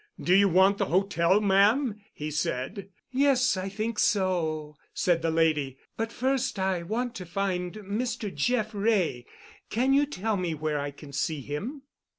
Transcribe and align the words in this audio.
"Do 0.19 0.33
you 0.33 0.49
want 0.49 0.79
the 0.79 0.85
hotel, 0.87 1.39
ma'am?" 1.41 2.01
he 2.11 2.31
said. 2.31 2.89
"Yes, 3.11 3.55
I 3.55 3.69
think 3.69 3.99
so," 3.99 4.75
said 4.95 5.21
the 5.21 5.29
lady. 5.29 5.77
"But 5.95 6.11
first 6.11 6.57
I 6.57 6.81
want 6.81 7.13
to 7.17 7.25
find 7.27 7.75
Mr. 7.75 8.33
Jeff 8.33 8.73
Wray. 8.73 9.27
Can 9.69 9.93
you 9.93 10.07
tell 10.07 10.37
me 10.37 10.55
where 10.55 10.79
I 10.79 10.89
can 10.89 11.13
see 11.13 11.41
him?" 11.41 11.83